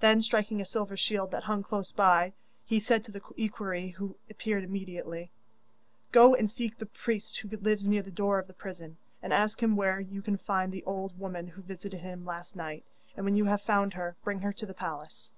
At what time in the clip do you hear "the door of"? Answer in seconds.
8.02-8.48